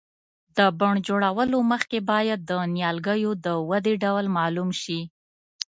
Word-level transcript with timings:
د 0.57 0.59
بڼ 0.79 0.93
جوړولو 1.07 1.57
مخکې 1.71 1.97
باید 2.11 2.39
د 2.49 2.51
نیالګیو 2.75 3.31
د 3.45 3.47
ودې 3.69 3.93
ډول 4.03 4.25
معلوم 4.37 4.69
شي. 4.81 4.99